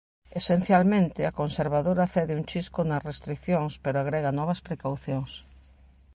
[0.39, 5.31] Esencialmente, a conservadora cede un chisco nas restricións pero agrega novas precaucións.